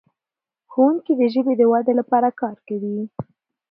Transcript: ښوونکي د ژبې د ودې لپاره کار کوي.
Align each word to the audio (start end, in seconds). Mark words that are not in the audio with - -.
ښوونکي 0.71 1.13
د 1.19 1.21
ژبې 1.33 1.53
د 1.57 1.61
ودې 1.71 1.93
لپاره 1.99 2.29
کار 2.41 2.57
کوي. 2.67 2.99